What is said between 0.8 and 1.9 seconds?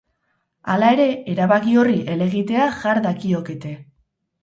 ere, erabaki